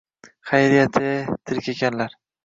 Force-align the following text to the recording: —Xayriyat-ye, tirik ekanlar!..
—Xayriyat-ye, 0.51 1.11
tirik 1.51 1.69
ekanlar!.. 1.75 2.17